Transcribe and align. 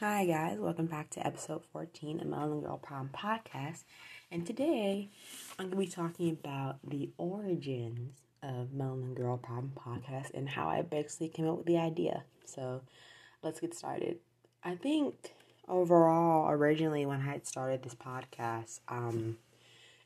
Hi, 0.00 0.24
guys. 0.24 0.58
Welcome 0.58 0.86
back 0.86 1.10
to 1.10 1.26
episode 1.26 1.62
14 1.74 2.20
of 2.20 2.26
Melanin 2.26 2.62
Girl 2.62 2.78
Prom 2.78 3.10
Podcast. 3.12 3.84
And 4.32 4.46
today 4.46 5.10
I'm 5.58 5.66
going 5.66 5.72
to 5.72 5.76
be 5.76 5.94
talking 5.94 6.30
about 6.30 6.78
the 6.82 7.10
origins 7.18 8.14
of 8.42 8.68
Melanin 8.68 9.14
Girl 9.14 9.36
Prom 9.36 9.72
Podcast 9.76 10.32
and 10.32 10.48
how 10.48 10.70
I 10.70 10.80
basically 10.80 11.28
came 11.28 11.46
up 11.46 11.58
with 11.58 11.66
the 11.66 11.76
idea. 11.76 12.24
So 12.46 12.80
let's 13.42 13.60
get 13.60 13.74
started. 13.74 14.16
I 14.64 14.74
think 14.76 15.34
overall, 15.68 16.50
originally, 16.50 17.04
when 17.04 17.20
I 17.20 17.32
had 17.32 17.46
started 17.46 17.82
this 17.82 17.94
podcast, 17.94 18.80
um, 18.88 19.36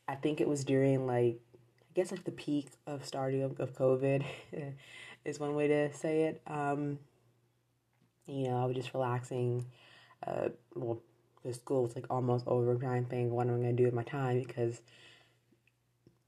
I 0.09 0.17
think 0.17 0.41
it 0.41 0.49
was 0.49 0.65
during 0.65 1.07
like, 1.07 1.39
I 1.81 1.93
guess 1.95 2.11
like 2.11 2.25
the 2.25 2.33
peak 2.33 2.67
of 2.89 3.07
starting 3.07 3.45
of, 3.45 3.61
of 3.61 3.77
COVID 3.77 4.25
is 5.25 5.39
one 5.39 5.55
way 5.55 5.69
to 5.69 5.93
say 5.93 6.25
it. 6.25 6.43
Um, 6.49 6.99
you 8.27 8.49
know, 8.49 8.57
I 8.57 8.65
was 8.65 8.77
just 8.77 8.95
relaxing 8.95 9.67
uh, 10.27 10.49
well, 10.75 11.01
the 11.45 11.53
school 11.53 11.83
was 11.83 11.95
like 11.95 12.07
almost 12.11 12.47
over. 12.47 12.75
Trying 12.75 13.05
to 13.05 13.11
think 13.11 13.33
what 13.33 13.47
am 13.47 13.55
I'm 13.55 13.61
gonna 13.61 13.73
do 13.75 13.85
with 13.85 13.95
my 13.95 14.03
time 14.03 14.43
because 14.43 14.81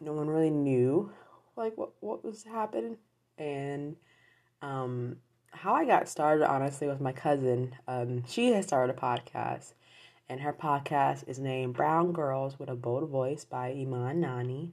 no 0.00 0.12
one 0.12 0.28
really 0.28 0.50
knew 0.50 1.10
like 1.56 1.76
what 1.76 1.90
what 2.00 2.24
was 2.24 2.44
happening 2.44 2.98
and 3.38 3.96
um 4.60 5.16
how 5.50 5.74
I 5.74 5.86
got 5.86 6.08
started 6.08 6.46
honestly 6.48 6.86
with 6.86 7.00
my 7.00 7.12
cousin. 7.12 7.74
Um, 7.88 8.24
she 8.26 8.52
has 8.52 8.66
started 8.66 8.94
a 8.94 9.00
podcast, 9.00 9.72
and 10.28 10.40
her 10.40 10.52
podcast 10.52 11.26
is 11.28 11.38
named 11.38 11.74
Brown 11.74 12.12
Girls 12.12 12.58
with 12.58 12.68
a 12.68 12.74
Bold 12.74 13.08
Voice 13.08 13.44
by 13.44 13.70
Iman 13.70 14.20
Nani. 14.20 14.72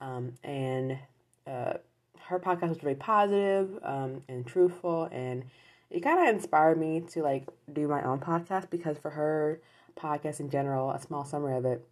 Um, 0.00 0.34
and 0.44 0.96
uh, 1.44 1.74
her 2.20 2.38
podcast 2.38 2.68
was 2.68 2.78
very 2.78 2.94
positive 2.94 3.76
um, 3.82 4.22
and 4.28 4.46
truthful, 4.46 5.08
and 5.10 5.44
it 5.90 6.00
kind 6.00 6.28
of 6.28 6.34
inspired 6.34 6.78
me 6.78 7.00
to 7.12 7.22
like 7.22 7.48
do 7.72 7.88
my 7.88 8.02
own 8.02 8.20
podcast 8.20 8.70
because 8.70 8.98
for 8.98 9.10
her 9.10 9.60
podcast 9.96 10.40
in 10.40 10.50
general, 10.50 10.90
a 10.90 11.00
small 11.00 11.24
summary 11.24 11.56
of 11.56 11.64
it, 11.64 11.86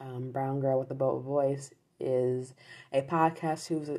um, 0.00 0.30
Brown 0.30 0.60
Girl 0.60 0.78
with 0.78 0.90
a 0.90 0.94
Bold 0.94 1.24
Voice 1.24 1.72
is 2.00 2.54
a 2.92 3.02
podcast 3.02 3.66
who's 3.68 3.90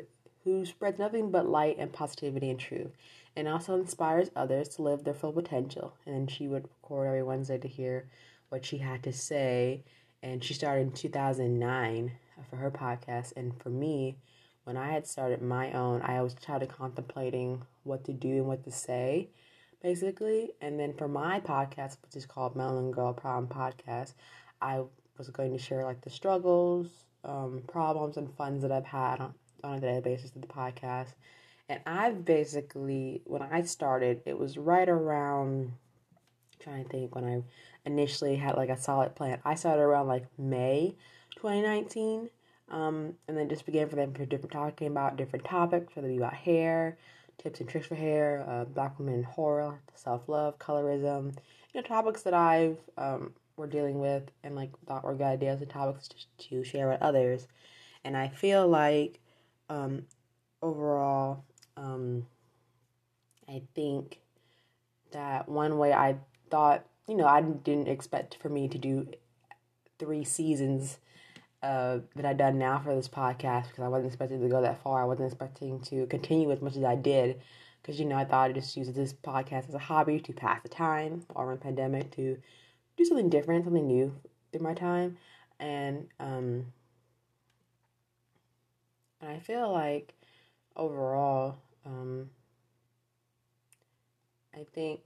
who 0.44 0.66
spreads 0.66 1.00
nothing 1.00 1.32
but 1.32 1.50
light 1.50 1.76
and 1.78 1.92
positivity 1.92 2.50
and 2.50 2.60
truth, 2.60 2.92
and 3.36 3.48
also 3.48 3.76
inspires 3.76 4.32
others 4.36 4.70
to 4.70 4.82
live 4.82 5.04
their 5.04 5.14
full 5.14 5.34
potential. 5.34 5.94
And 6.06 6.32
she 6.32 6.48
would 6.48 6.64
record 6.64 7.08
every 7.08 7.24
Wednesday 7.24 7.58
to 7.58 7.68
hear 7.68 8.08
what 8.48 8.66
she 8.66 8.78
had 8.78 9.04
to 9.04 9.14
say. 9.14 9.84
And 10.24 10.44
she 10.44 10.54
started 10.54 10.82
in 10.82 10.92
2009 10.92 12.12
for 12.50 12.56
her 12.56 12.72
podcast. 12.72 13.34
And 13.36 13.62
for 13.62 13.70
me, 13.70 14.18
when 14.70 14.78
I 14.78 14.92
had 14.92 15.08
started 15.08 15.42
my 15.42 15.72
own, 15.72 16.04
I 16.04 16.22
was 16.22 16.36
kind 16.36 16.62
of 16.62 16.70
contemplating 16.70 17.64
what 17.86 18.04
to 18.04 18.14
do 18.14 18.34
and 18.34 18.46
what 18.46 18.64
to 18.66 18.72
say, 18.72 19.30
basically. 19.82 20.52
And 20.62 20.80
then 20.80 20.94
for 20.94 21.08
my 21.08 21.40
podcast, 21.40 21.98
which 22.04 22.16
is 22.16 22.28
called 22.28 22.54
Melanin 22.56 22.92
Girl 22.92 23.12
Problem 23.12 23.48
Podcast, 23.48 24.14
I 24.62 24.84
was 25.18 25.28
going 25.32 25.54
to 25.54 25.58
share 25.58 25.84
like 25.84 26.02
the 26.02 26.12
struggles, 26.12 26.86
um, 27.24 27.64
problems, 27.68 28.18
and 28.18 28.32
funds 28.36 28.62
that 28.62 28.72
I've 28.72 28.86
had 28.86 29.20
on, 29.22 29.34
on 29.64 29.78
a 29.78 29.82
daily 29.82 30.02
basis 30.02 30.36
of 30.36 30.42
the 30.44 30.48
podcast. 30.48 31.16
And 31.68 31.80
I've 31.88 32.24
basically, 32.24 33.24
when 33.26 33.42
I 33.42 33.64
started, 33.64 34.22
it 34.28 34.38
was 34.38 34.56
right 34.56 34.88
around, 34.88 35.72
trying 36.60 36.84
to 36.84 36.90
think, 36.92 37.16
when 37.16 37.26
I 37.26 37.42
initially 37.90 38.36
had 38.36 38.56
like 38.56 38.70
a 38.70 38.80
solid 38.80 39.16
plan. 39.16 39.40
I 39.44 39.56
started 39.56 39.82
around 39.82 40.10
like 40.10 40.28
May 40.38 40.94
2019 41.38 42.30
um, 42.70 43.14
and 43.28 43.38
then 43.38 43.50
just 43.50 43.66
began 43.66 43.90
for 43.90 43.96
them 43.96 44.14
for 44.14 44.26
different 44.26 44.52
talking 44.52 44.88
about 44.88 45.18
different 45.18 45.46
topics, 45.46 45.96
whether 45.96 46.08
it 46.08 46.12
be 46.12 46.18
about 46.18 46.34
hair, 46.34 46.98
tips 47.38 47.60
and 47.60 47.70
tricks 47.70 47.88
for 47.88 47.96
hair, 47.96 48.46
uh, 48.48 48.66
black 48.66 48.98
women 49.00 49.16
in 49.16 49.24
horror, 49.24 49.82
self 49.96 50.28
love, 50.28 50.58
colorism, 50.60 51.36
you 51.74 51.82
know, 51.82 51.88
topics 51.88 52.22
that 52.24 52.34
I've 52.34 52.78
um, 52.98 53.34
we're 53.60 53.68
dealing 53.68 54.00
with 54.00 54.24
and 54.44 54.56
like 54.56 54.72
thought 54.88 55.04
were 55.04 55.14
good 55.14 55.24
ideas 55.24 55.62
and 55.62 55.70
topics 55.70 56.08
to, 56.08 56.50
to 56.50 56.64
share 56.64 56.88
with 56.88 57.02
others. 57.02 57.48
And 58.04 58.16
I 58.16 58.30
feel 58.30 58.68
like 58.68 59.20
um, 59.70 60.04
overall, 60.62 61.44
um, 61.76 62.26
I 63.48 63.62
think 63.76 64.20
that 65.12 65.50
one 65.50 65.78
way 65.78 65.92
I 65.92 66.18
thought, 66.50 66.86
you 67.08 67.16
know, 67.16 67.26
I 67.26 67.42
didn't 67.42 67.88
expect 67.88 68.38
for 68.42 68.50
me 68.50 68.68
to 68.68 68.78
do 68.78 69.08
three 69.98 70.24
seasons 70.24 71.00
uh, 71.62 72.00
that 72.16 72.26
I've 72.26 72.38
done 72.38 72.58
now 72.58 72.80
for 72.80 72.96
this 72.96 73.08
podcast 73.08 73.70
because 73.70 73.84
I 73.84 73.88
wasn't 73.88 74.08
expecting 74.08 74.42
to 74.42 74.48
go 74.48 74.62
that 74.62 74.82
far. 74.82 75.02
I 75.02 75.06
wasn't 75.06 75.28
expecting 75.28 75.80
to 75.82 76.06
continue 76.08 76.52
as 76.52 76.62
much 76.62 76.76
as 76.76 76.84
I 76.84 76.96
did 76.96 77.42
because, 77.82 78.00
you 78.00 78.06
know, 78.06 78.16
I 78.16 78.26
thought 78.26 78.50
I'd 78.50 78.56
just 78.56 78.78
use 78.78 78.92
this 78.92 79.14
podcast 79.14 79.68
as 79.68 79.76
a 79.76 79.80
hobby 79.80 80.20
to 80.22 80.34
pass 80.34 80.62
the 80.64 80.70
time 80.70 81.26
or 81.36 81.52
in 81.52 81.58
pandemic 81.58 82.12
to 82.12 82.38
do 82.98 83.06
something 83.06 83.30
different, 83.30 83.66
something 83.66 83.88
new 83.88 84.16
through 84.52 84.62
my 84.62 84.74
time. 84.74 85.18
And, 85.60 86.08
um, 86.20 86.66
and 89.22 89.32
I 89.32 89.40
feel 89.40 89.72
like 89.72 90.14
overall, 90.76 91.58
um, 91.86 92.30
I 94.54 94.66
think 94.74 95.02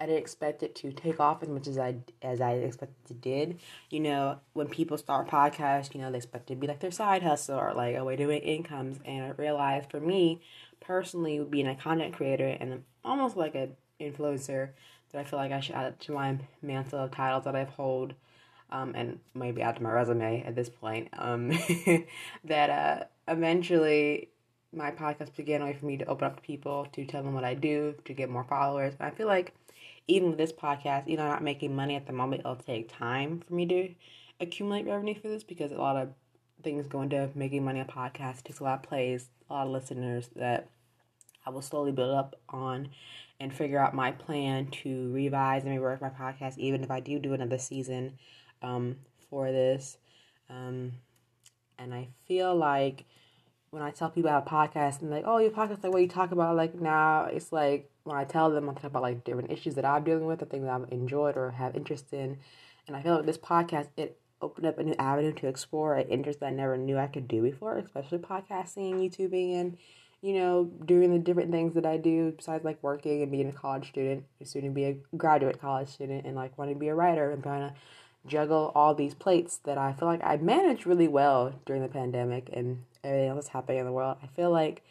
I 0.00 0.06
didn't 0.06 0.18
expect 0.20 0.62
it 0.62 0.74
to 0.76 0.92
take 0.92 1.20
off 1.20 1.42
as 1.42 1.48
much 1.48 1.66
as 1.66 1.76
I 1.76 1.96
as 2.22 2.40
I 2.40 2.52
expected 2.52 3.10
it 3.10 3.20
did. 3.20 3.60
You 3.90 4.00
know, 4.00 4.38
when 4.54 4.68
people 4.68 4.96
start 4.96 5.28
podcasts, 5.28 5.94
you 5.94 6.00
know, 6.00 6.10
they 6.10 6.16
expect 6.16 6.50
it 6.50 6.54
to 6.54 6.60
be 6.60 6.66
like 6.66 6.80
their 6.80 6.90
side 6.90 7.22
hustle 7.22 7.58
or 7.58 7.74
like 7.74 7.96
a 7.96 8.04
way 8.04 8.16
to 8.16 8.26
make 8.26 8.44
incomes. 8.44 8.98
And 9.04 9.24
I 9.24 9.30
realized 9.30 9.90
for 9.90 10.00
me 10.00 10.40
personally, 10.80 11.38
being 11.48 11.66
a 11.66 11.76
content 11.76 12.14
creator 12.14 12.56
and 12.58 12.82
almost 13.04 13.36
like 13.36 13.54
an 13.54 13.76
influencer, 14.00 14.70
that 15.12 15.20
I 15.20 15.24
feel 15.24 15.38
like 15.38 15.52
I 15.52 15.60
should 15.60 15.74
add 15.74 16.00
to 16.00 16.12
my 16.12 16.38
mantle 16.62 17.00
of 17.00 17.10
titles 17.10 17.44
that 17.44 17.56
I've 17.56 17.68
hold, 17.68 18.14
um, 18.70 18.94
and 18.94 19.18
maybe 19.34 19.62
add 19.62 19.76
to 19.76 19.82
my 19.82 19.90
resume 19.90 20.42
at 20.44 20.54
this 20.54 20.68
point. 20.68 21.08
Um, 21.12 21.50
that 22.44 22.70
uh, 22.70 23.04
eventually 23.28 24.30
my 24.72 24.90
podcast 24.90 25.34
began 25.36 25.62
a 25.62 25.66
way 25.66 25.74
for 25.74 25.86
me 25.86 25.96
to 25.96 26.06
open 26.06 26.26
up 26.26 26.36
to 26.36 26.42
people, 26.42 26.86
to 26.92 27.04
tell 27.04 27.22
them 27.22 27.34
what 27.34 27.44
I 27.44 27.54
do, 27.54 27.94
to 28.04 28.14
get 28.14 28.30
more 28.30 28.44
followers. 28.44 28.94
And 28.98 29.06
I 29.06 29.10
feel 29.10 29.26
like 29.26 29.52
even 30.10 30.30
with 30.30 30.38
this 30.38 30.52
podcast, 30.52 31.08
you 31.08 31.16
know, 31.16 31.26
not 31.26 31.42
making 31.42 31.74
money 31.74 31.96
at 31.96 32.06
the 32.06 32.12
moment, 32.12 32.40
it'll 32.40 32.56
take 32.56 32.92
time 32.92 33.42
for 33.46 33.54
me 33.54 33.66
to 33.66 33.94
accumulate 34.40 34.86
revenue 34.86 35.14
for 35.14 35.28
this 35.28 35.44
because 35.44 35.72
a 35.72 35.76
lot 35.76 35.96
of 35.96 36.08
things 36.62 36.86
go 36.86 37.02
into 37.02 37.30
making 37.34 37.64
money 37.64 37.80
on 37.80 37.86
podcast 37.86 38.42
takes 38.42 38.60
a 38.60 38.64
lot 38.64 38.80
of 38.80 38.82
plays, 38.82 39.28
a 39.48 39.52
lot 39.52 39.66
of 39.66 39.72
listeners 39.72 40.28
that 40.36 40.68
I 41.46 41.50
will 41.50 41.62
slowly 41.62 41.92
build 41.92 42.14
up 42.14 42.36
on 42.48 42.90
and 43.38 43.52
figure 43.52 43.78
out 43.78 43.94
my 43.94 44.12
plan 44.12 44.66
to 44.66 45.10
revise 45.12 45.64
and 45.64 45.72
rework 45.72 46.00
my 46.00 46.10
podcast, 46.10 46.58
even 46.58 46.82
if 46.84 46.90
I 46.90 47.00
do 47.00 47.18
do 47.18 47.32
another 47.32 47.58
season 47.58 48.18
um, 48.62 48.96
for 49.30 49.50
this. 49.50 49.96
Um, 50.50 50.92
and 51.78 51.94
I 51.94 52.08
feel 52.26 52.54
like 52.54 53.04
when 53.70 53.82
I 53.82 53.90
tell 53.90 54.10
people 54.10 54.30
about 54.30 54.46
a 54.46 54.50
podcast 54.50 55.00
and 55.00 55.10
like, 55.10 55.24
oh, 55.26 55.38
your 55.38 55.52
podcast, 55.52 55.82
like 55.82 55.92
what 55.92 56.02
you 56.02 56.08
talk 56.08 56.32
about, 56.32 56.56
like 56.56 56.74
now 56.74 57.24
it's 57.24 57.52
like 57.52 57.90
when 58.10 58.18
I 58.18 58.24
tell 58.24 58.50
them, 58.50 58.68
I'm 58.68 58.74
talking 58.74 58.88
about 58.88 59.02
like 59.02 59.22
different 59.22 59.52
issues 59.52 59.76
that 59.76 59.84
I'm 59.84 60.02
dealing 60.02 60.26
with, 60.26 60.42
or 60.42 60.46
things 60.46 60.66
I've 60.66 60.90
enjoyed 60.90 61.36
or 61.36 61.52
have 61.52 61.76
interest 61.76 62.12
in. 62.12 62.38
And 62.88 62.96
I 62.96 63.02
feel 63.02 63.14
like 63.14 63.24
this 63.24 63.38
podcast, 63.38 63.88
it 63.96 64.18
opened 64.42 64.66
up 64.66 64.78
a 64.78 64.82
new 64.82 64.96
avenue 64.98 65.32
to 65.32 65.46
explore 65.46 65.94
an 65.94 66.08
interest 66.08 66.40
that 66.40 66.46
I 66.46 66.50
never 66.50 66.76
knew 66.76 66.98
I 66.98 67.06
could 67.06 67.28
do 67.28 67.40
before, 67.40 67.78
especially 67.78 68.18
podcasting, 68.18 68.90
and 68.90 69.00
YouTubing, 69.00 69.60
and 69.60 69.78
you 70.22 70.34
know, 70.34 70.64
doing 70.84 71.12
the 71.12 71.20
different 71.20 71.52
things 71.52 71.74
that 71.74 71.86
I 71.86 71.98
do 71.98 72.32
besides 72.36 72.64
like 72.64 72.82
working 72.82 73.22
and 73.22 73.30
being 73.30 73.48
a 73.48 73.52
college 73.52 73.88
student, 73.88 74.24
soon 74.42 74.64
to 74.64 74.70
be 74.70 74.84
a 74.86 74.96
graduate 75.16 75.60
college 75.60 75.88
student, 75.88 76.26
and 76.26 76.34
like 76.34 76.58
wanting 76.58 76.74
to 76.74 76.80
be 76.80 76.88
a 76.88 76.94
writer 76.94 77.30
and 77.30 77.42
trying 77.42 77.68
to 77.68 77.74
juggle 78.26 78.72
all 78.74 78.92
these 78.92 79.14
plates 79.14 79.58
that 79.58 79.78
I 79.78 79.92
feel 79.92 80.08
like 80.08 80.20
I 80.24 80.36
managed 80.36 80.84
really 80.84 81.08
well 81.08 81.54
during 81.64 81.80
the 81.80 81.88
pandemic 81.88 82.50
and 82.52 82.82
everything 83.04 83.28
else 83.28 83.48
happening 83.48 83.78
in 83.78 83.86
the 83.86 83.92
world. 83.92 84.18
I 84.20 84.26
feel 84.26 84.50
like 84.50 84.82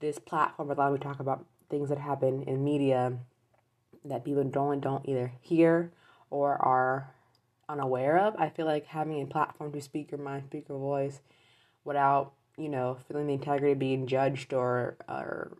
this 0.00 0.18
platform 0.18 0.70
allowed 0.70 0.92
me 0.92 0.98
to 0.98 1.04
talk 1.04 1.18
about 1.18 1.46
things 1.70 1.88
that 1.88 1.98
happen 1.98 2.42
in 2.44 2.64
media 2.64 3.18
that 4.04 4.24
people 4.24 4.44
don't 4.44 4.80
don't 4.80 5.08
either 5.08 5.32
hear 5.40 5.92
or 6.30 6.54
are 6.56 7.14
unaware 7.68 8.18
of. 8.18 8.34
I 8.36 8.48
feel 8.48 8.66
like 8.66 8.86
having 8.86 9.20
a 9.22 9.26
platform 9.26 9.72
to 9.72 9.80
speak 9.80 10.10
your 10.10 10.20
mind, 10.20 10.44
speak 10.46 10.68
your 10.68 10.78
voice, 10.78 11.20
without 11.84 12.32
you 12.56 12.68
know 12.68 12.98
feeling 13.06 13.26
the 13.26 13.34
integrity 13.34 13.72
of 13.72 13.78
being 13.78 14.06
judged 14.06 14.52
or 14.52 14.96
or 15.08 15.56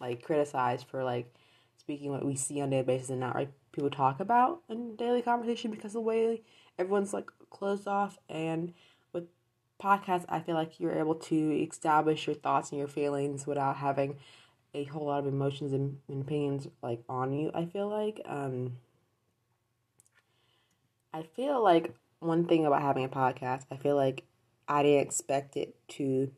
like 0.00 0.22
criticized 0.22 0.86
for 0.88 1.04
like 1.04 1.32
speaking 1.76 2.10
what 2.10 2.24
we 2.24 2.36
see 2.36 2.60
on 2.60 2.68
a 2.68 2.70
daily 2.70 2.82
basis 2.82 3.10
and 3.10 3.20
not 3.20 3.34
like 3.34 3.50
people 3.72 3.90
talk 3.90 4.20
about 4.20 4.62
in 4.68 4.94
daily 4.96 5.22
conversation 5.22 5.70
because 5.70 5.94
the 5.94 6.00
way 6.00 6.42
everyone's 6.78 7.14
like 7.14 7.30
closed 7.50 7.88
off 7.88 8.18
and 8.28 8.72
with 9.12 9.24
podcasts 9.82 10.24
I 10.28 10.40
feel 10.40 10.54
like 10.54 10.78
you're 10.78 10.98
able 10.98 11.14
to 11.14 11.52
establish 11.62 12.26
your 12.26 12.36
thoughts 12.36 12.70
and 12.70 12.78
your 12.78 12.88
feelings 12.88 13.46
without 13.46 13.76
having 13.76 14.16
a 14.74 14.84
whole 14.84 15.06
lot 15.06 15.20
of 15.20 15.26
emotions 15.26 15.72
and, 15.72 15.98
and 16.08 16.22
opinions 16.22 16.68
like 16.82 17.02
on 17.08 17.32
you. 17.32 17.50
I 17.54 17.66
feel 17.66 17.88
like 17.88 18.20
um, 18.24 18.78
I 21.12 21.22
feel 21.22 21.62
like 21.62 21.94
one 22.20 22.46
thing 22.46 22.64
about 22.64 22.82
having 22.82 23.04
a 23.04 23.08
podcast, 23.08 23.66
I 23.70 23.76
feel 23.76 23.96
like 23.96 24.24
I 24.68 24.82
didn't 24.82 25.06
expect 25.06 25.56
it 25.56 25.74
to 25.88 26.30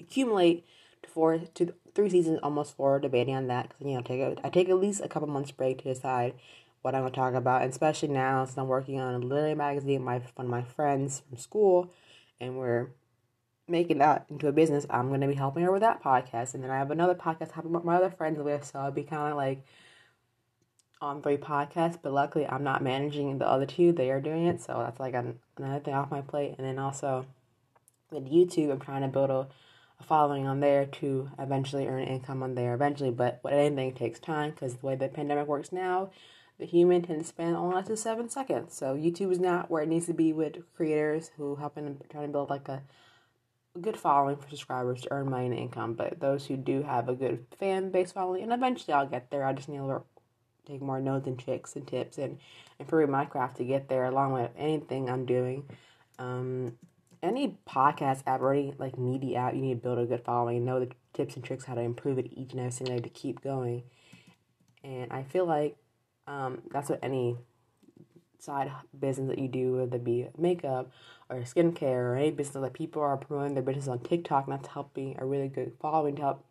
accumulate 0.00 0.66
for 1.06 1.38
to 1.38 1.72
three 1.94 2.10
seasons, 2.10 2.40
almost 2.42 2.76
four, 2.76 2.98
debating 2.98 3.34
on 3.34 3.46
that 3.48 3.68
because 3.70 3.86
you 3.86 3.94
know 3.94 4.02
take 4.02 4.20
a, 4.20 4.36
I 4.44 4.50
take 4.50 4.68
at 4.68 4.76
least 4.76 5.00
a 5.02 5.08
couple 5.08 5.28
months 5.28 5.50
break 5.50 5.78
to 5.78 5.84
decide 5.84 6.34
what 6.82 6.94
I'm 6.94 7.02
gonna 7.02 7.14
talk 7.14 7.34
about, 7.34 7.62
and 7.62 7.70
especially 7.70 8.08
now 8.08 8.44
since 8.44 8.58
I'm 8.58 8.68
working 8.68 9.00
on 9.00 9.14
a 9.14 9.18
literary 9.18 9.54
magazine, 9.54 10.02
my 10.02 10.20
one 10.34 10.46
of 10.46 10.50
my 10.50 10.62
friends 10.62 11.22
from 11.28 11.38
school, 11.38 11.92
and 12.40 12.58
we're 12.58 12.88
making 13.70 13.98
that 13.98 14.26
into 14.28 14.48
a 14.48 14.52
business. 14.52 14.86
I'm 14.90 15.08
gonna 15.10 15.28
be 15.28 15.34
helping 15.34 15.62
her 15.62 15.72
with 15.72 15.82
that 15.82 16.02
podcast, 16.02 16.54
and 16.54 16.62
then 16.62 16.70
I 16.70 16.78
have 16.78 16.90
another 16.90 17.14
podcast 17.14 17.52
helping 17.52 17.72
with 17.72 17.84
my 17.84 17.96
other 17.96 18.10
friends 18.10 18.40
with, 18.40 18.64
so 18.64 18.78
I'll 18.78 18.90
be 18.90 19.04
kind 19.04 19.30
of 19.30 19.36
like 19.36 19.64
on 21.00 21.22
three 21.22 21.38
podcasts, 21.38 21.98
but 22.00 22.12
luckily 22.12 22.46
I'm 22.46 22.62
not 22.62 22.82
managing 22.82 23.38
the 23.38 23.48
other 23.48 23.66
two. 23.66 23.92
They 23.92 24.10
are 24.10 24.20
doing 24.20 24.46
it, 24.46 24.60
so 24.60 24.78
that's 24.84 25.00
like 25.00 25.14
an, 25.14 25.38
another 25.56 25.80
thing 25.80 25.94
off 25.94 26.10
my 26.10 26.20
plate. 26.20 26.54
And 26.58 26.66
then 26.66 26.78
also 26.78 27.24
with 28.10 28.30
YouTube, 28.30 28.70
I'm 28.70 28.80
trying 28.80 29.02
to 29.02 29.08
build 29.08 29.30
a, 29.30 29.48
a 29.98 30.02
following 30.02 30.46
on 30.46 30.60
there 30.60 30.84
to 30.84 31.30
eventually 31.38 31.86
earn 31.86 32.02
income 32.02 32.42
on 32.42 32.54
there 32.54 32.74
eventually. 32.74 33.10
But 33.10 33.40
with 33.42 33.54
anything 33.54 33.94
takes 33.94 34.20
time 34.20 34.50
because 34.50 34.76
the 34.76 34.86
way 34.86 34.94
the 34.94 35.08
pandemic 35.08 35.46
works 35.46 35.72
now, 35.72 36.10
the 36.58 36.66
human 36.66 37.00
can 37.00 37.24
spend 37.24 37.56
only 37.56 37.76
up 37.76 37.86
to 37.86 37.96
seven 37.96 38.28
seconds. 38.28 38.76
So 38.76 38.94
YouTube 38.94 39.32
is 39.32 39.40
not 39.40 39.70
where 39.70 39.82
it 39.82 39.88
needs 39.88 40.06
to 40.06 40.12
be 40.12 40.34
with 40.34 40.58
creators 40.76 41.30
who 41.38 41.56
helping 41.56 41.98
trying 42.10 42.26
to 42.26 42.32
build 42.32 42.50
like 42.50 42.68
a 42.68 42.82
good 43.78 43.96
following 43.96 44.36
for 44.36 44.48
subscribers 44.48 45.02
to 45.02 45.12
earn 45.12 45.30
money 45.30 45.46
and 45.46 45.54
income. 45.54 45.94
But 45.94 46.20
those 46.20 46.46
who 46.46 46.56
do 46.56 46.82
have 46.82 47.08
a 47.08 47.14
good 47.14 47.46
fan 47.58 47.90
base 47.90 48.12
following, 48.12 48.42
and 48.42 48.52
eventually 48.52 48.94
I'll 48.94 49.06
get 49.06 49.30
there. 49.30 49.44
I 49.44 49.52
just 49.52 49.68
need 49.68 49.78
to 49.78 50.02
take 50.66 50.80
more 50.80 51.00
notes 51.00 51.26
and 51.26 51.38
tricks 51.38 51.76
and 51.76 51.86
tips 51.86 52.18
and 52.18 52.38
improve 52.78 53.08
my 53.10 53.24
craft 53.24 53.56
to 53.58 53.64
get 53.64 53.88
there 53.88 54.04
along 54.04 54.32
with 54.32 54.50
anything 54.56 55.08
I'm 55.08 55.26
doing. 55.26 55.64
Um, 56.18 56.76
any 57.22 57.58
podcast 57.68 58.22
app 58.26 58.40
or 58.40 58.52
any 58.52 58.74
like 58.78 58.98
media 58.98 59.38
app, 59.38 59.54
you 59.54 59.60
need 59.60 59.74
to 59.74 59.80
build 59.80 59.98
a 59.98 60.06
good 60.06 60.24
following 60.24 60.64
know 60.64 60.80
the 60.80 60.90
tips 61.12 61.36
and 61.36 61.44
tricks 61.44 61.64
how 61.64 61.74
to 61.74 61.80
improve 61.80 62.18
it 62.18 62.30
each 62.32 62.52
and 62.52 62.60
every 62.60 62.72
single 62.72 62.96
day 62.96 63.02
to 63.02 63.08
keep 63.10 63.42
going. 63.42 63.82
And 64.82 65.12
I 65.12 65.24
feel 65.24 65.44
like 65.44 65.76
um, 66.26 66.62
that's 66.70 66.88
what 66.88 67.00
any 67.02 67.36
side 68.42 68.70
business 68.98 69.28
that 69.28 69.38
you 69.38 69.48
do, 69.48 69.72
whether 69.76 69.96
it 69.96 70.04
be 70.04 70.28
makeup 70.36 70.90
or 71.28 71.36
skincare 71.38 72.12
or 72.12 72.16
any 72.16 72.30
business 72.30 72.62
that 72.62 72.72
people 72.72 73.02
are 73.02 73.16
promoting 73.16 73.54
their 73.54 73.62
business 73.62 73.88
on 73.88 74.00
TikTok, 74.00 74.46
and 74.46 74.58
that's 74.58 74.68
helping 74.68 75.16
a 75.18 75.24
really 75.24 75.48
good 75.48 75.72
following 75.80 76.16
to 76.16 76.22
help 76.22 76.44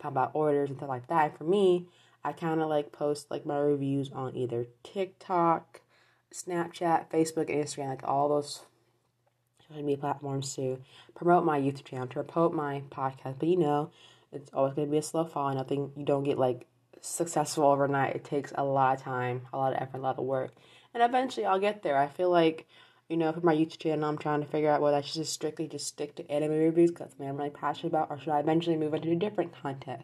talk 0.00 0.10
about 0.10 0.30
orders 0.34 0.68
and 0.68 0.78
stuff 0.78 0.88
like 0.88 1.06
that. 1.08 1.30
And 1.30 1.38
for 1.38 1.44
me, 1.44 1.86
I 2.24 2.32
kind 2.32 2.60
of 2.60 2.68
like 2.68 2.92
post 2.92 3.30
like 3.30 3.46
my 3.46 3.58
reviews 3.58 4.10
on 4.12 4.36
either 4.36 4.66
TikTok, 4.82 5.80
Snapchat, 6.34 7.10
Facebook, 7.10 7.48
and 7.48 7.64
Instagram, 7.64 7.88
like 7.88 8.02
all 8.04 8.28
those 8.28 8.62
social 9.68 9.82
media 9.82 9.98
platforms 9.98 10.54
to 10.56 10.80
promote 11.14 11.44
my 11.44 11.60
YouTube 11.60 11.84
channel, 11.84 12.06
to 12.08 12.22
promote 12.24 12.52
my 12.52 12.82
podcast. 12.90 13.38
But 13.38 13.48
you 13.48 13.56
know, 13.56 13.90
it's 14.32 14.50
always 14.52 14.74
going 14.74 14.88
to 14.88 14.92
be 14.92 14.98
a 14.98 15.02
slow 15.02 15.24
fall. 15.24 15.54
Nothing 15.54 15.92
you 15.96 16.04
don't 16.04 16.24
get 16.24 16.38
like 16.38 16.66
successful 17.00 17.64
overnight. 17.64 18.16
It 18.16 18.24
takes 18.24 18.52
a 18.54 18.64
lot 18.64 18.96
of 18.96 19.02
time, 19.02 19.42
a 19.52 19.56
lot 19.56 19.72
of 19.72 19.80
effort, 19.80 19.98
a 19.98 20.00
lot 20.00 20.18
of 20.18 20.24
work, 20.24 20.52
and 20.96 21.04
eventually 21.04 21.46
I'll 21.46 21.60
get 21.60 21.82
there. 21.82 21.98
I 21.98 22.08
feel 22.08 22.30
like. 22.30 22.66
You 23.08 23.16
know, 23.16 23.32
for 23.32 23.38
my 23.38 23.54
YouTube 23.54 23.78
channel, 23.78 24.08
I'm 24.08 24.18
trying 24.18 24.40
to 24.40 24.48
figure 24.48 24.68
out 24.68 24.80
whether 24.80 24.96
I 24.96 25.00
should 25.00 25.22
just 25.22 25.32
strictly 25.32 25.68
just 25.68 25.86
stick 25.86 26.16
to 26.16 26.28
anime 26.28 26.50
reviews 26.50 26.90
because 26.90 27.04
that's 27.04 27.12
something 27.12 27.28
I'm 27.28 27.36
really 27.36 27.50
passionate 27.50 27.90
about, 27.90 28.10
or 28.10 28.18
should 28.18 28.30
I 28.30 28.40
eventually 28.40 28.76
move 28.76 28.94
into 28.94 29.12
a 29.12 29.14
different 29.14 29.54
content? 29.62 30.02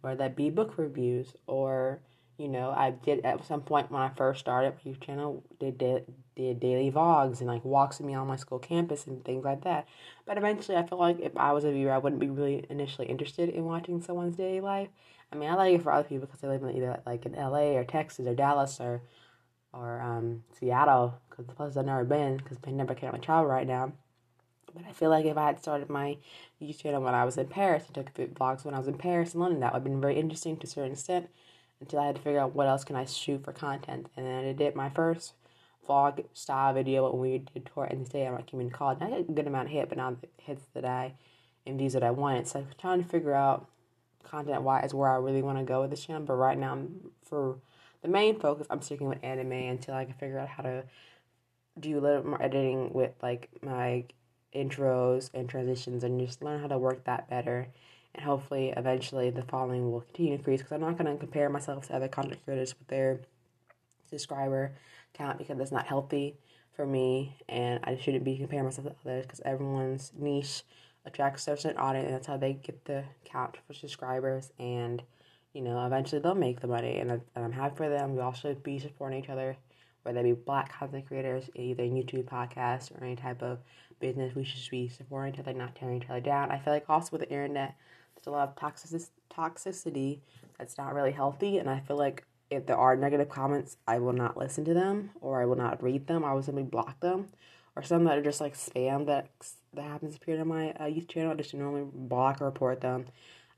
whether 0.00 0.16
that 0.16 0.36
be 0.36 0.50
book 0.50 0.78
reviews 0.78 1.34
or 1.46 2.00
you 2.38 2.48
know 2.48 2.70
I 2.70 2.90
did 2.90 3.24
at 3.24 3.44
some 3.44 3.60
point 3.60 3.90
when 3.90 4.02
I 4.02 4.08
first 4.10 4.40
started 4.40 4.74
my 4.74 4.90
YouTube 4.90 5.00
channel 5.00 5.44
did, 5.58 5.78
did 5.78 6.60
daily 6.60 6.90
vlogs 6.90 7.40
and 7.40 7.48
like 7.48 7.64
walks 7.64 7.98
with 7.98 8.06
me 8.06 8.14
on 8.14 8.26
my 8.26 8.36
school 8.36 8.58
campus 8.58 9.06
and 9.06 9.24
things 9.24 9.44
like 9.44 9.64
that. 9.64 9.86
But 10.26 10.38
eventually, 10.38 10.78
I 10.78 10.86
feel 10.86 10.98
like 10.98 11.20
if 11.20 11.36
I 11.36 11.52
was 11.52 11.64
a 11.64 11.72
viewer, 11.72 11.92
I 11.92 11.98
wouldn't 11.98 12.20
be 12.20 12.30
really 12.30 12.64
initially 12.70 13.08
interested 13.08 13.50
in 13.50 13.64
watching 13.64 14.00
someone's 14.00 14.36
daily 14.36 14.60
life. 14.60 14.88
I 15.32 15.36
mean, 15.36 15.50
I 15.50 15.54
like 15.54 15.74
it 15.74 15.82
for 15.82 15.92
other 15.92 16.08
people 16.08 16.26
because 16.26 16.40
they 16.40 16.48
live 16.48 16.62
in 16.62 16.76
either 16.76 17.00
like 17.06 17.26
in 17.26 17.34
L.A. 17.34 17.76
or 17.76 17.84
Texas 17.84 18.26
or 18.26 18.34
Dallas 18.34 18.80
or 18.80 19.02
or 19.72 20.00
um, 20.00 20.42
Seattle 20.58 21.14
because 21.28 21.46
the 21.46 21.54
places 21.54 21.76
I've 21.76 21.86
never 21.86 22.04
been 22.04 22.36
because 22.36 22.58
pandemic 22.58 22.98
can't 22.98 23.12
really 23.12 23.24
travel 23.24 23.46
right 23.46 23.66
now. 23.66 23.92
But 24.74 24.84
I 24.88 24.92
feel 24.92 25.10
like 25.10 25.24
if 25.24 25.36
I 25.36 25.46
had 25.46 25.60
started 25.60 25.90
my 25.90 26.16
YouTube 26.62 26.78
channel 26.78 27.02
when 27.02 27.14
I 27.14 27.24
was 27.24 27.36
in 27.36 27.48
Paris 27.48 27.84
and 27.86 27.94
took 27.94 28.14
vlogs 28.34 28.64
when 28.64 28.74
I 28.74 28.78
was 28.78 28.88
in 28.88 28.98
Paris 28.98 29.32
and 29.32 29.42
London, 29.42 29.60
that 29.60 29.72
would 29.72 29.80
have 29.80 29.84
been 29.84 30.00
very 30.00 30.16
interesting 30.16 30.56
to 30.58 30.66
a 30.66 30.70
certain 30.70 30.92
extent 30.92 31.28
until 31.80 31.98
I 31.98 32.06
had 32.06 32.16
to 32.16 32.22
figure 32.22 32.40
out 32.40 32.54
what 32.54 32.68
else 32.68 32.84
can 32.84 32.96
I 32.96 33.04
shoot 33.04 33.44
for 33.44 33.52
content. 33.52 34.08
And 34.16 34.26
then 34.26 34.44
I 34.44 34.52
did 34.52 34.76
my 34.76 34.90
first 34.90 35.32
vlog 35.88 36.24
style 36.34 36.72
video 36.74 37.10
when 37.10 37.20
we 37.20 37.38
did 37.38 37.68
tour 37.72 37.86
in 37.86 38.04
the 38.04 38.26
I'm 38.26 38.34
like 38.34 38.54
even 38.54 38.70
called. 38.70 39.02
I 39.02 39.10
got 39.10 39.20
a 39.20 39.22
good 39.24 39.46
amount 39.46 39.66
of 39.66 39.72
hit, 39.72 39.88
but 39.88 39.98
not 39.98 40.20
the 40.20 40.28
hits 40.38 40.66
that 40.74 40.84
I 40.84 41.14
and 41.66 41.78
views 41.78 41.94
that 41.94 42.02
I 42.02 42.10
wanted. 42.10 42.46
So 42.46 42.60
I'm 42.60 42.66
trying 42.78 43.02
to 43.02 43.08
figure 43.08 43.34
out 43.34 43.66
content 44.22 44.62
wise 44.62 44.94
where 44.94 45.10
I 45.10 45.16
really 45.16 45.42
want 45.42 45.58
to 45.58 45.64
go 45.64 45.80
with 45.80 45.90
this 45.90 46.04
channel. 46.04 46.22
But 46.22 46.34
right 46.34 46.58
now, 46.58 46.72
I'm 46.72 47.10
for 47.24 47.58
the 48.02 48.08
main 48.08 48.38
focus, 48.38 48.66
I'm 48.70 48.82
sticking 48.82 49.08
with 49.08 49.22
anime 49.22 49.52
until 49.52 49.94
I 49.94 50.04
can 50.04 50.14
figure 50.14 50.38
out 50.38 50.48
how 50.48 50.62
to 50.62 50.84
do 51.78 51.98
a 51.98 52.00
little 52.00 52.26
more 52.26 52.42
editing 52.42 52.92
with 52.92 53.12
like 53.22 53.48
my 53.62 54.04
intros 54.54 55.30
and 55.34 55.48
transitions 55.48 56.04
and 56.04 56.20
just 56.20 56.42
learn 56.42 56.60
how 56.60 56.66
to 56.68 56.78
work 56.78 57.04
that 57.04 57.28
better. 57.28 57.68
And 58.14 58.24
hopefully, 58.24 58.72
eventually, 58.76 59.30
the 59.30 59.42
following 59.42 59.90
will 59.90 60.00
continue 60.00 60.32
to 60.32 60.38
increase 60.38 60.60
because 60.60 60.72
I'm 60.72 60.80
not 60.80 60.98
going 60.98 61.12
to 61.12 61.18
compare 61.18 61.48
myself 61.48 61.86
to 61.86 61.94
other 61.94 62.08
content 62.08 62.44
creators 62.44 62.74
with 62.78 62.88
their 62.88 63.20
subscriber 64.08 64.72
count 65.14 65.38
because 65.38 65.58
that's 65.58 65.70
not 65.70 65.86
healthy 65.86 66.36
for 66.74 66.86
me. 66.86 67.36
And 67.48 67.80
I 67.84 67.96
shouldn't 67.96 68.24
be 68.24 68.36
comparing 68.36 68.64
myself 68.64 68.88
to 68.88 69.08
others 69.08 69.26
because 69.26 69.40
everyone's 69.44 70.12
niche 70.18 70.64
attracts 71.06 71.46
a 71.46 71.56
certain 71.56 71.78
audience 71.78 72.06
and 72.06 72.14
that's 72.14 72.26
how 72.26 72.36
they 72.36 72.54
get 72.54 72.84
the 72.84 73.04
count 73.24 73.56
for 73.66 73.74
subscribers. 73.74 74.52
And, 74.58 75.02
you 75.52 75.62
know, 75.62 75.84
eventually 75.84 76.20
they'll 76.20 76.34
make 76.34 76.60
the 76.60 76.66
money. 76.66 76.98
And 76.98 77.20
I'm 77.36 77.52
happy 77.52 77.76
for 77.76 77.88
them. 77.88 78.14
We 78.14 78.22
all 78.22 78.32
should 78.32 78.62
be 78.62 78.78
supporting 78.78 79.22
each 79.22 79.30
other 79.30 79.56
whether 80.02 80.22
they 80.22 80.32
be 80.32 80.40
black 80.40 80.72
content 80.72 81.06
creators, 81.06 81.50
either 81.54 81.82
YouTube 81.82 82.24
podcasts 82.24 82.90
or 82.90 83.04
any 83.04 83.16
type 83.16 83.42
of 83.42 83.58
business, 84.00 84.34
we 84.34 84.44
should 84.44 84.70
be 84.70 84.88
supporting 84.88 85.34
each 85.34 85.40
other, 85.40 85.52
not 85.52 85.74
tearing 85.74 86.02
each 86.02 86.08
other 86.08 86.20
down. 86.20 86.50
I 86.50 86.58
feel 86.58 86.72
like 86.72 86.88
also 86.88 87.12
with 87.12 87.20
the 87.20 87.30
internet, 87.30 87.76
there's 88.14 88.26
a 88.26 88.30
lot 88.30 88.48
of 88.48 88.56
toxic 88.56 89.02
toxicity 89.34 90.20
that's 90.58 90.78
not 90.78 90.94
really 90.94 91.12
healthy, 91.12 91.58
and 91.58 91.68
I 91.68 91.80
feel 91.80 91.96
like 91.96 92.24
if 92.50 92.66
there 92.66 92.76
are 92.76 92.96
negative 92.96 93.28
comments, 93.28 93.76
I 93.86 93.98
will 93.98 94.12
not 94.12 94.36
listen 94.36 94.64
to 94.64 94.74
them 94.74 95.10
or 95.20 95.40
I 95.40 95.46
will 95.46 95.56
not 95.56 95.82
read 95.82 96.06
them. 96.08 96.24
I 96.24 96.32
will 96.32 96.42
simply 96.42 96.64
block 96.64 96.98
them, 97.00 97.28
or 97.76 97.82
some 97.82 98.04
that 98.04 98.18
are 98.18 98.22
just 98.22 98.40
like 98.40 98.54
spam 98.54 99.06
that 99.06 99.28
that 99.74 99.84
happens 99.84 100.14
to 100.14 100.20
appear 100.20 100.40
on 100.40 100.48
my 100.48 100.70
uh, 100.72 100.84
YouTube 100.84 101.08
channel. 101.08 101.32
I 101.32 101.34
just 101.34 101.54
normally 101.54 101.86
block 101.92 102.40
or 102.40 102.46
report 102.46 102.80
them. 102.80 103.06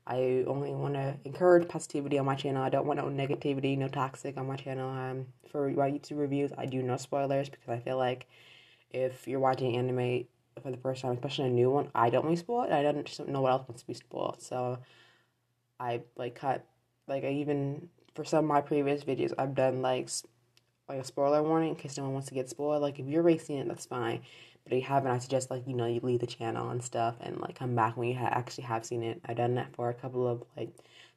I 0.05 0.43
only 0.47 0.71
want 0.71 0.95
to 0.95 1.15
encourage 1.23 1.67
positivity 1.67 2.19
on 2.19 2.25
my 2.25 2.35
channel. 2.35 2.61
I 2.61 2.69
don't 2.69 2.85
want 2.85 2.99
no 2.99 3.05
negativity, 3.05 3.77
no 3.77 3.87
toxic 3.87 4.37
on 4.37 4.47
my 4.47 4.57
channel. 4.57 4.89
Um, 4.89 5.27
for 5.49 5.69
my 5.69 5.91
YouTube 5.91 6.19
reviews, 6.19 6.51
I 6.57 6.65
do 6.65 6.81
no 6.81 6.97
spoilers 6.97 7.49
because 7.49 7.69
I 7.69 7.79
feel 7.79 7.97
like 7.97 8.27
if 8.91 9.27
you're 9.27 9.39
watching 9.39 9.77
anime 9.77 10.25
for 10.61 10.71
the 10.71 10.77
first 10.77 11.01
time, 11.01 11.13
especially 11.13 11.47
a 11.47 11.51
new 11.51 11.69
one, 11.69 11.89
I 11.95 12.09
don't 12.09 12.25
want 12.25 12.35
to 12.35 12.39
spoil 12.39 12.63
it. 12.63 12.71
I 12.71 12.83
don't 12.83 13.05
just 13.05 13.17
don't 13.17 13.29
know 13.29 13.41
what 13.41 13.51
else 13.51 13.67
wants 13.67 13.81
to 13.83 13.87
be 13.87 13.93
spoiled. 13.93 14.41
So 14.41 14.79
I 15.79 16.01
like 16.15 16.35
cut 16.35 16.65
like 17.07 17.23
I 17.23 17.29
even 17.29 17.89
for 18.15 18.23
some 18.23 18.45
of 18.45 18.49
my 18.49 18.61
previous 18.61 19.03
videos 19.03 19.33
I've 19.37 19.55
done 19.55 19.81
like 19.81 20.09
like 20.93 21.03
a 21.03 21.07
spoiler 21.07 21.41
warning 21.41 21.69
in 21.69 21.75
case 21.75 21.97
no 21.97 22.03
one 22.03 22.13
wants 22.13 22.27
to 22.29 22.35
get 22.35 22.49
spoiled. 22.49 22.81
Like 22.81 22.99
if 22.99 23.07
you're 23.07 23.23
racing 23.23 23.57
it, 23.57 23.67
that's 23.67 23.85
fine. 23.85 24.21
But 24.63 24.73
if 24.73 24.79
you 24.79 24.85
haven't, 24.85 25.11
I 25.11 25.17
suggest 25.17 25.49
like 25.49 25.67
you 25.67 25.73
know 25.73 25.87
you 25.87 25.99
leave 26.03 26.19
the 26.19 26.27
channel 26.27 26.69
and 26.69 26.83
stuff 26.83 27.15
and 27.19 27.39
like 27.41 27.55
come 27.55 27.75
back 27.75 27.97
when 27.97 28.09
you 28.09 28.15
ha- 28.15 28.29
actually 28.31 28.65
have 28.65 28.85
seen 28.85 29.03
it. 29.03 29.19
I've 29.25 29.37
done 29.37 29.55
that 29.55 29.75
for 29.75 29.89
a 29.89 29.93
couple 29.93 30.27
of 30.27 30.43
like 30.55 30.69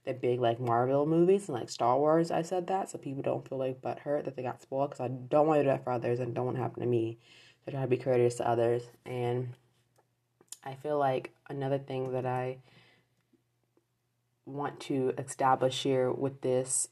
the 0.05 0.15
big 0.15 0.41
like 0.41 0.59
Marvel 0.59 1.07
movies 1.07 1.49
and 1.49 1.59
like 1.59 1.69
Star 1.69 1.99
Wars. 1.99 2.31
I 2.31 2.43
said 2.43 2.67
that 2.69 2.91
so 2.91 2.99
people 2.99 3.23
don't 3.23 3.47
feel 3.47 3.59
like 3.59 3.83
butt 3.83 4.01
hurt 4.01 4.25
that 4.25 4.37
they 4.37 4.43
got 4.43 4.63
spoiled 4.63 4.91
because 4.91 5.05
I 5.05 5.09
don't 5.09 5.47
want 5.47 5.59
to 5.59 5.65
do 5.65 5.69
that 5.69 5.85
for 5.85 5.93
others 5.93 6.21
and 6.21 6.35
don't 6.35 6.47
want 6.47 6.57
to 6.57 6.63
happen 6.63 6.81
to 6.81 6.89
me. 6.89 7.19
I 7.67 7.71
try 7.71 7.83
to 7.83 7.87
be 7.87 7.97
courteous 7.97 8.37
to 8.37 8.49
others. 8.49 8.85
And 9.05 9.55
I 10.65 10.75
feel 10.75 10.99
like 10.99 11.33
another 11.49 11.79
thing 11.79 12.13
that 12.13 12.25
I 12.27 12.59
want 14.47 14.79
to 14.79 15.13
establish 15.19 15.83
here 15.83 16.11
with 16.11 16.41
this 16.41 16.89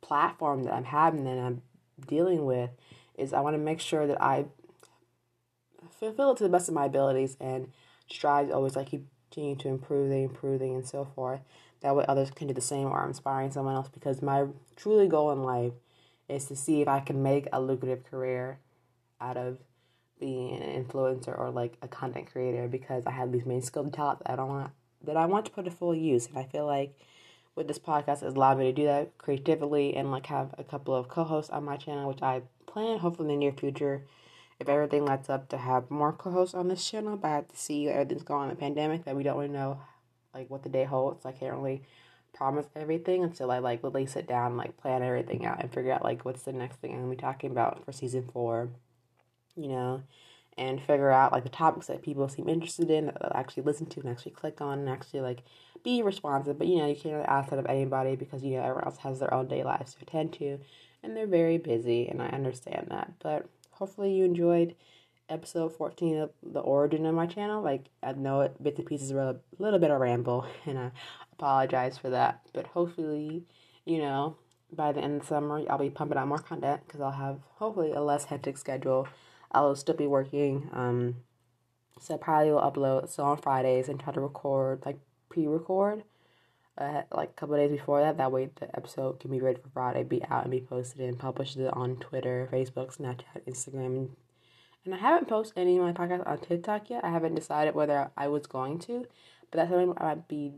platform 0.00 0.64
that 0.64 0.74
I'm 0.74 0.84
having 0.84 1.26
and 1.26 1.40
I'm 1.40 1.62
dealing 2.06 2.44
with 2.44 2.70
is 3.16 3.32
I 3.32 3.40
want 3.40 3.54
to 3.54 3.58
make 3.58 3.80
sure 3.80 4.06
that 4.06 4.20
I 4.22 4.46
fulfill 5.90 6.32
it 6.32 6.38
to 6.38 6.44
the 6.44 6.50
best 6.50 6.68
of 6.68 6.74
my 6.74 6.86
abilities 6.86 7.36
and 7.40 7.72
strive 8.10 8.50
always 8.50 8.76
like 8.76 8.90
continue 9.36 9.56
to 9.56 9.68
improve, 9.68 10.12
improving, 10.12 10.74
and 10.74 10.86
so 10.86 11.04
forth. 11.04 11.40
That 11.80 11.94
way 11.94 12.04
others 12.08 12.30
can 12.30 12.48
do 12.48 12.54
the 12.54 12.60
same 12.60 12.86
or 12.86 13.06
inspiring 13.06 13.50
someone 13.52 13.74
else 13.74 13.88
because 13.88 14.22
my 14.22 14.46
truly 14.76 15.08
goal 15.08 15.30
in 15.32 15.42
life 15.42 15.72
is 16.28 16.46
to 16.46 16.56
see 16.56 16.80
if 16.82 16.88
I 16.88 17.00
can 17.00 17.22
make 17.22 17.46
a 17.52 17.60
lucrative 17.60 18.04
career 18.04 18.58
out 19.20 19.36
of 19.36 19.58
being 20.18 20.60
an 20.60 20.84
influencer 20.84 21.38
or 21.38 21.50
like 21.50 21.76
a 21.82 21.88
content 21.88 22.30
creator 22.32 22.66
because 22.68 23.04
I 23.06 23.10
have 23.10 23.32
these 23.32 23.44
main 23.44 23.62
skills 23.62 23.86
and 23.86 23.94
talents 23.94 24.22
that 24.24 24.32
I 24.32 24.36
don't 24.36 24.48
want 24.48 24.72
that 25.04 25.16
I 25.16 25.26
want 25.26 25.44
to 25.46 25.52
put 25.52 25.66
to 25.66 25.70
full 25.70 25.94
use. 25.94 26.26
And 26.26 26.38
I 26.38 26.44
feel 26.44 26.66
like 26.66 26.96
with 27.56 27.66
this 27.66 27.78
podcast 27.78 28.20
has 28.20 28.34
allowed 28.34 28.58
me 28.58 28.66
to 28.66 28.72
do 28.72 28.84
that 28.84 29.16
creatively 29.18 29.96
and 29.96 30.12
like 30.12 30.26
have 30.26 30.54
a 30.58 30.64
couple 30.64 30.94
of 30.94 31.08
co-hosts 31.08 31.50
on 31.50 31.64
my 31.64 31.76
channel, 31.76 32.06
which 32.06 32.22
I 32.22 32.42
plan 32.66 32.98
hopefully 32.98 33.32
in 33.32 33.40
the 33.40 33.46
near 33.46 33.52
future. 33.52 34.04
If 34.60 34.68
everything 34.68 35.04
lights 35.04 35.28
up 35.28 35.48
to 35.48 35.56
have 35.56 35.90
more 35.90 36.12
co-hosts 36.12 36.54
on 36.54 36.68
this 36.68 36.88
channel, 36.88 37.16
but 37.16 37.28
I 37.28 37.34
have 37.36 37.48
to 37.48 37.56
see 37.56 37.88
everything's 37.88 38.22
going 38.22 38.42
on 38.42 38.50
in 38.50 38.56
the 38.56 38.60
pandemic 38.60 39.04
that 39.04 39.16
we 39.16 39.22
don't 39.22 39.36
really 39.36 39.48
know 39.48 39.80
like 40.34 40.48
what 40.50 40.62
the 40.62 40.68
day 40.68 40.84
holds. 40.84 41.26
I 41.26 41.32
can't 41.32 41.54
really 41.56 41.82
promise 42.34 42.66
everything 42.76 43.24
until 43.24 43.50
I 43.50 43.58
like 43.58 43.82
really 43.82 44.06
sit 44.06 44.26
down, 44.28 44.56
like 44.56 44.76
plan 44.76 45.02
everything 45.02 45.46
out 45.46 45.62
and 45.62 45.72
figure 45.72 45.92
out 45.92 46.04
like 46.04 46.24
what's 46.24 46.42
the 46.42 46.52
next 46.52 46.76
thing 46.76 46.92
I'm 46.92 47.00
gonna 47.00 47.10
be 47.10 47.16
talking 47.16 47.50
about 47.50 47.84
for 47.84 47.92
season 47.92 48.28
four. 48.32 48.68
You 49.56 49.68
know, 49.68 50.02
and 50.58 50.80
figure 50.80 51.10
out 51.10 51.32
like 51.32 51.42
the 51.42 51.48
topics 51.50 51.86
that 51.86 52.02
people 52.02 52.28
seem 52.28 52.48
interested 52.48 52.90
in 52.90 53.06
that 53.06 53.18
they'll 53.20 53.32
actually 53.34 53.62
listen 53.62 53.86
to 53.86 54.00
and 54.00 54.08
actually 54.08 54.32
click 54.32 54.60
on 54.60 54.78
and 54.78 54.88
actually 54.88 55.20
like 55.20 55.42
be 55.84 56.02
responsive. 56.02 56.58
But 56.58 56.66
you 56.66 56.78
know, 56.78 56.86
you 56.86 56.94
can't 56.94 57.14
really 57.14 57.26
ask 57.26 57.50
that 57.50 57.58
of 57.58 57.66
anybody 57.66 58.16
because 58.16 58.42
you 58.42 58.56
know 58.56 58.62
everyone 58.62 58.84
else 58.84 58.98
has 58.98 59.18
their 59.20 59.32
own 59.32 59.48
day 59.48 59.62
lives 59.62 59.94
to 59.94 60.02
attend 60.02 60.32
to 60.34 60.58
and 61.02 61.16
they're 61.16 61.26
very 61.26 61.58
busy 61.58 62.08
and 62.08 62.20
I 62.20 62.26
understand 62.28 62.88
that. 62.90 63.12
But 63.22 63.48
hopefully 63.70 64.12
you 64.12 64.24
enjoyed 64.24 64.74
episode 65.28 65.76
14 65.76 66.18
of 66.18 66.30
the 66.42 66.60
origin 66.60 67.06
of 67.06 67.14
my 67.14 67.26
channel. 67.26 67.62
Like 67.62 67.86
I 68.02 68.12
know 68.12 68.40
it 68.42 68.62
bits 68.62 68.78
and 68.78 68.86
pieces 68.86 69.12
were 69.12 69.20
a 69.20 69.36
little 69.58 69.78
bit 69.78 69.90
of 69.90 70.00
ramble 70.00 70.46
and 70.66 70.78
I 70.78 70.90
apologize 71.32 71.98
for 71.98 72.10
that. 72.10 72.40
But 72.52 72.66
hopefully, 72.66 73.44
you 73.84 73.98
know, 73.98 74.36
by 74.72 74.92
the 74.92 75.00
end 75.00 75.16
of 75.16 75.20
the 75.22 75.26
summer 75.26 75.62
I'll 75.68 75.78
be 75.78 75.90
pumping 75.90 76.18
out 76.18 76.28
more 76.28 76.38
content 76.38 76.80
because 76.86 77.00
I'll 77.00 77.12
have 77.12 77.40
hopefully 77.56 77.92
a 77.92 78.00
less 78.00 78.24
hectic 78.24 78.58
schedule 78.58 79.06
I'll 79.52 79.76
still 79.76 79.96
be 79.96 80.06
working. 80.06 80.68
Um, 80.72 81.16
so 82.00 82.18
probably 82.18 82.52
will 82.52 82.60
upload 82.60 83.08
so 83.08 83.24
on 83.24 83.38
Fridays 83.38 83.88
and 83.88 83.98
try 83.98 84.12
to 84.12 84.20
record 84.20 84.82
like 84.84 84.98
pre-record, 85.28 86.04
uh, 86.76 87.02
like 87.12 87.30
a 87.30 87.32
couple 87.32 87.56
days 87.56 87.70
before 87.70 88.00
that. 88.00 88.18
That 88.18 88.32
way 88.32 88.50
the 88.60 88.74
episode 88.76 89.20
can 89.20 89.30
be 89.30 89.40
ready 89.40 89.60
for 89.60 89.70
Friday, 89.70 90.02
be 90.02 90.22
out 90.24 90.44
and 90.44 90.50
be 90.50 90.60
posted 90.60 91.00
and 91.00 91.18
published 91.18 91.58
on 91.58 91.96
Twitter, 91.96 92.48
Facebook, 92.52 92.96
Snapchat, 92.96 93.46
Instagram, 93.48 94.10
and 94.86 94.94
I 94.94 94.98
haven't 94.98 95.26
posted 95.28 95.58
any 95.58 95.76
of 95.76 95.82
my 95.82 95.92
podcasts 95.92 96.28
on 96.28 96.38
TikTok 96.38 96.90
yet. 96.90 97.04
I 97.04 97.10
haven't 97.10 97.34
decided 97.34 97.74
whether 97.74 98.10
I 98.16 98.28
was 98.28 98.46
going 98.46 98.78
to, 98.80 99.04
but 99.50 99.56
that's 99.56 99.70
something 99.70 99.92
I 99.98 100.04
might 100.04 100.28
be 100.28 100.52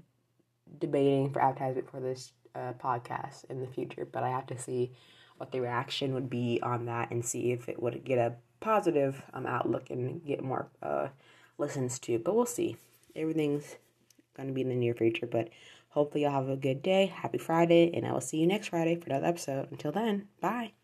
debating 0.78 1.32
for 1.32 1.40
advertisement 1.40 1.90
for 1.90 1.98
this 1.98 2.32
uh, 2.54 2.74
podcast 2.74 3.46
in 3.48 3.60
the 3.60 3.66
future. 3.66 4.04
But 4.04 4.24
I 4.24 4.28
have 4.28 4.46
to 4.48 4.58
see 4.58 4.92
what 5.38 5.50
the 5.50 5.60
reaction 5.60 6.12
would 6.12 6.28
be 6.28 6.60
on 6.62 6.84
that 6.86 7.10
and 7.10 7.24
see 7.24 7.52
if 7.52 7.70
it 7.70 7.82
would 7.82 8.04
get 8.04 8.18
a 8.18 8.34
positive 8.60 9.22
um, 9.32 9.46
outlook 9.46 9.90
and 9.90 10.24
get 10.24 10.42
more 10.42 10.68
uh, 10.82 11.08
listens 11.58 11.98
to. 12.00 12.18
But 12.18 12.34
we'll 12.34 12.46
see. 12.46 12.76
Everything's 13.14 13.76
going 14.36 14.48
to 14.48 14.54
be 14.54 14.62
in 14.62 14.68
the 14.68 14.74
near 14.74 14.94
future. 14.94 15.26
But 15.26 15.50
hopefully, 15.90 16.22
you'll 16.22 16.32
have 16.32 16.48
a 16.48 16.56
good 16.56 16.82
day. 16.82 17.06
Happy 17.06 17.38
Friday. 17.38 17.90
And 17.94 18.06
I 18.06 18.12
will 18.12 18.20
see 18.20 18.38
you 18.38 18.46
next 18.46 18.68
Friday 18.68 18.96
for 18.96 19.06
another 19.06 19.26
episode. 19.26 19.68
Until 19.70 19.92
then, 19.92 20.28
bye. 20.40 20.77